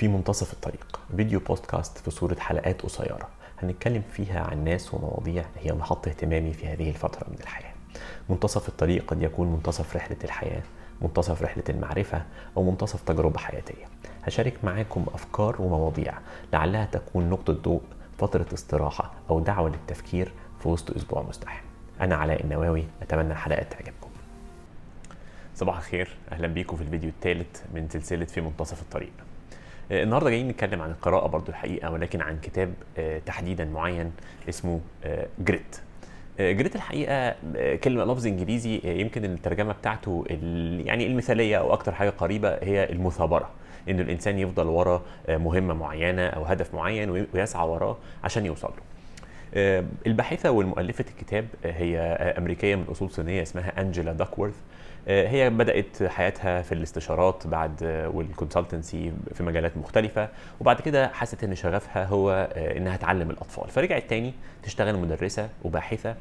[0.00, 1.00] في منتصف الطريق.
[1.16, 3.28] فيديو بودكاست في صورة حلقات قصيرة.
[3.62, 7.72] هنتكلم فيها عن ناس ومواضيع هي محط اهتمامي في هذه الفترة من الحياة.
[8.28, 10.62] منتصف الطريق قد يكون منتصف رحلة الحياة
[11.02, 12.22] منتصف رحلة المعرفة
[12.56, 13.84] أو منتصف تجربة حياتية.
[14.22, 16.18] هشارك معاكم أفكار ومواضيع
[16.52, 17.82] لعلها تكون نقطة ضوء
[18.18, 20.32] فترة استراحة أو دعوة للتفكير
[20.62, 21.64] في وسط أسبوع مزدحم
[22.00, 24.10] أنا علاء النواوي أتمنى الحلقات تعجبكم.
[25.54, 26.16] صباح الخير.
[26.32, 29.12] أهلا بيكم في الفيديو الثالث من سلسلة في منتصف الطريق.
[29.90, 34.12] النهارده جايين نتكلم عن القراءة برضو الحقيقة ولكن عن كتاب آه، تحديدا معين
[34.48, 34.80] اسمه
[35.38, 35.76] جريت.
[36.40, 36.76] جريت
[37.56, 40.24] آه، كلمة لفظ إنجليزي آه، يمكن الترجمة بتاعته
[40.84, 43.50] يعني المثالية أو أكتر حاجة قريبة هي المثابرة
[43.88, 48.68] إنه الإنسان يفضل ورا آه، مهمة معينة أو هدف معين وي- ويسعى وراه عشان يوصل
[48.68, 48.82] له.
[49.54, 54.54] آه، الباحثة والمؤلفة الكتاب آه، هي آه، أمريكية من أصول صينية اسمها أنجيلا داكورث.
[55.08, 57.82] هي بدأت حياتها في الاستشارات بعد
[58.14, 60.28] وال consultancy في مجالات مختلفة.
[60.60, 63.70] وبعد كده حست إن شغفها هو إنها تعلم الأطفال.
[63.70, 66.16] فرجعت تاني تشتغل مدرسة وباحثة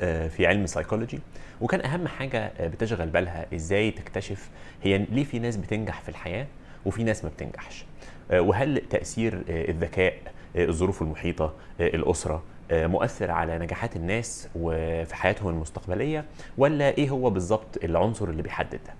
[0.00, 1.18] آه، في علم السايكولوجي
[1.60, 4.50] وكان أهم حاجة بتشغل بالها إزاي تكتشف
[4.82, 6.46] هي ليه في ناس بتنجح في الحياة
[6.86, 7.84] وفي ناس ما بتنجحش.
[8.32, 10.14] وهل تأثير الذكاء
[10.56, 16.24] الظروف المحيطة الأسرة مؤثر على نجاحات الناس وفي حياتهم المستقبلية
[16.58, 18.94] ولا إيه هو بالظبط العنصر اللي بيحدد ده؟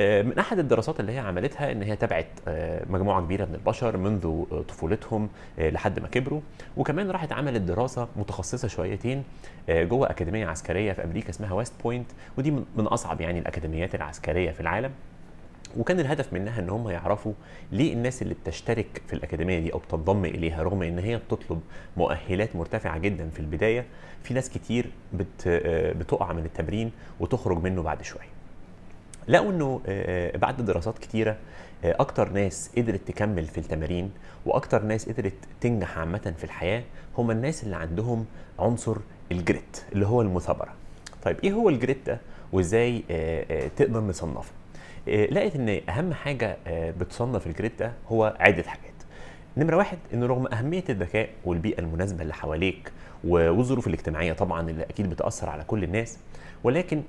[0.00, 3.96] آه، من أحد الدراسات اللي هي عملتها إن هي تابعت آه، مجموعة كبيرة من البشر
[3.96, 6.40] منذ آه، طفولتهم آه، لحد ما كبروا
[6.76, 9.24] وكمان راحت عملت دراسة متخصصة شويتين
[9.68, 14.50] آه، جوه أكاديمية عسكرية في أمريكا اسمها ويست بوينت ودي من أصعب يعني الأكاديميات العسكرية
[14.50, 14.90] في العالم.
[15.78, 17.32] وكان الهدف منها إن هم يعرفوا
[17.72, 21.60] ليه الناس اللي بتشترك في الأكاديمية دي أو بتنضم إليها رغم إن هي بتطلب
[21.96, 23.84] مؤهلات مرتفعة جدا في البداية
[24.22, 28.28] في ناس كتير بت آه، بتقع من التمرين وتخرج منه بعد شوية.
[29.28, 31.36] لقوا إنه آه، بعد دراسات كتيرة
[31.84, 34.10] آه، أكتر ناس قدرت تكمل في التمارين
[34.46, 36.82] وأكتر ناس قدرت تنجح عامة في الحياة
[37.18, 38.26] هم الناس اللي عندهم
[38.58, 38.96] عنصر
[39.32, 40.72] الجريت اللي هو المثابرة.
[41.22, 42.18] طيب إيه هو الجريت ده؟
[42.52, 44.63] وإزاي آه، آه، تقدر نصنفه؟ آه،
[45.06, 48.84] لقيت إن أهم حاجة آه، بتصنف الجريت ده هو عدة حاجات
[49.56, 52.92] نمرة واحد إن رغم أهمية الذكاء والبيئة المناسبة اللي حواليك
[53.24, 56.18] والظروف الاجتماعية طبعا اللي أكيد بتأثر على كل الناس
[56.64, 57.02] ولكن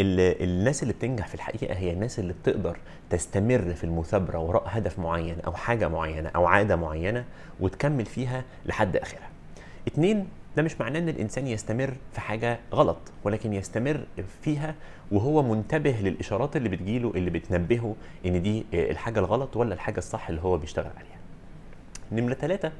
[0.00, 2.76] ال- الناس اللي بتنجح في الحقيقة هي الناس اللي بتقدر
[3.10, 7.24] تستمر في المثابرة وراء هدف معين أو حاجة معينة أو عادة معينة
[7.60, 9.28] وتكمل فيها لحد آخرها.
[9.86, 14.00] اتنين ده مش معناه إن الإنسان يستمر في حاجة غلط ولكن يستمر
[14.42, 14.74] فيها
[15.12, 17.96] وهو منتبه للإشارات اللي بتجيله اللي بتنبهه
[18.26, 21.16] إن دي آه، الحاجة الغلط ولا الحاجة الصح اللي هو بيشتغل عليها.
[22.12, 22.72] نمرة ثلاثة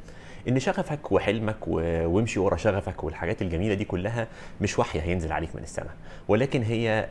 [0.48, 4.28] إن شغفك وحلمك وامشي ورا شغفك والحاجات الجميلة دي كلها
[4.60, 5.94] مش وحي هينزل عليك من السماء
[6.28, 7.06] ولكن هي آه،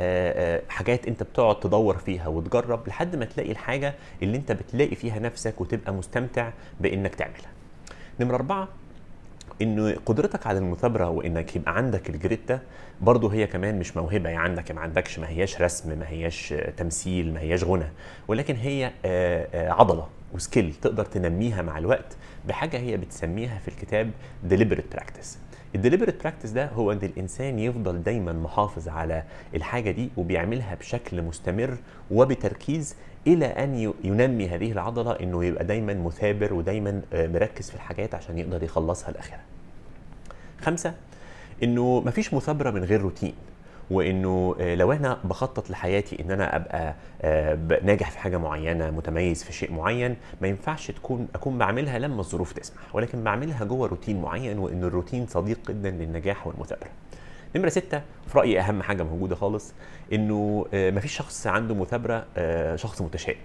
[0.58, 3.94] آه، حاجات أنت بتقعد تدور فيها وتجرب لحد ما تلاقي الحاجة
[4.24, 6.50] اللي أنت بتلاقي فيها نفسك وتبقى مستمتع
[6.82, 7.52] بإنك تعملها
[8.20, 8.68] نمرة أربعة
[9.62, 12.62] ان قدرتك على المثابرة وإنك يبقى عندك الجريت ده
[13.02, 14.30] برضه هي كمان مش موهبة.
[14.30, 17.88] يعني عندك ما عندكش ما هياش رسم ما هياش تمثيل ما هياش غنى.
[18.28, 22.18] ولكن هي آه، آه، عضلة و skill تقدر تنميها مع الوقت
[22.48, 24.12] بحاجة هي بتسميها في الكتاب
[24.50, 25.28] deliberate practice.
[25.76, 29.24] ال deliberate practice ده هو إن الإنسان يفضل دايما محافظ على
[29.56, 31.78] الحاجة دي وبيعملها بشكل مستمر
[32.12, 32.96] وبتركيز
[33.28, 38.38] إلى أن ينمي هذه العضلة إنه يبقى دايما مثابر ودايما آه، مركز في الحاجات عشان
[38.38, 39.44] يقدر يخلصها لآخرها.
[40.62, 40.94] خمسة
[41.64, 43.34] إنه مفيش مثابرة من غير روتين
[43.92, 49.44] وإنه آه، لو أنا بخطط لحياتي إن أنا أبقى آه، ناجح في حاجة معينة متميز
[49.44, 54.22] في شيء معين ما ينفعش تكون أكون بعملها لما الظروف تسمح ولكن بعملها جوه روتين
[54.22, 56.90] معين وإن الروتين صديق جدا للنجاح والمثابرة.
[57.56, 59.74] نمرة ستة في رأيي أهم حاجة موجودة خالص
[60.14, 63.40] إنه آه، مفيش شخص عنده مثابرة آه، شخص متشائم.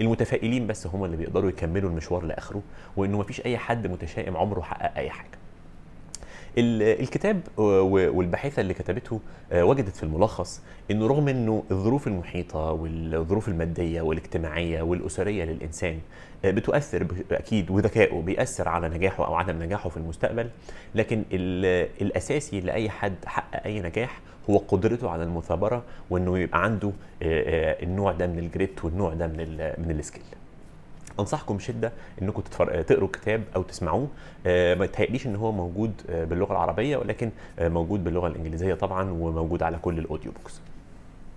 [0.00, 2.62] المتفائلين بس هم اللي بيقدروا يكملوا المشوار لآخره
[2.96, 5.28] وإنه مفيش أي حد متشائم عمره حقق أي حاجة.
[5.28, 5.43] ال-
[6.58, 9.20] الكتاب والباحثة اللي كتبته
[9.52, 15.98] آه، وجدت في الملخص انه رغم إنه الظروف المحيطة والظروف المادية والاجتماعية والأسرية للإنسان
[16.44, 20.48] آه، بتؤثر أكيد وذكائه بيأثر على نجاحه أو عدم نجاحه في المستقبل
[20.94, 24.20] لكن ال- الأساسي لأي حد حقق أي نجاح
[24.50, 26.92] هو قدرته على المثابرة وإنه يبقى عنده
[27.22, 30.22] آه، النوع ده من الجريت والنوع ده من من السكيل
[31.20, 32.82] أنصحكم بشدة إنكم تتفر...
[32.82, 34.08] تقروا الكتاب أو تسمعوه.
[34.46, 39.10] آه، ما يتهيأليش إن هو موجود آه، باللغة العربية ولكن آه، موجود باللغة الإنجليزية طبعا
[39.10, 40.60] وموجود على كل الأوديو بوكس.